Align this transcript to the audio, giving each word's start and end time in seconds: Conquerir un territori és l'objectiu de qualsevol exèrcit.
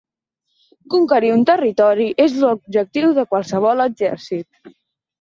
Conquerir 0.93 1.29
un 1.35 1.43
territori 1.51 2.09
és 2.27 2.35
l'objectiu 2.47 3.15
de 3.21 3.29
qualsevol 3.35 3.89
exèrcit. 3.89 4.75